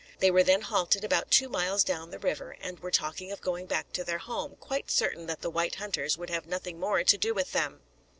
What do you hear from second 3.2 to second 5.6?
of going back to their home, quite certain that the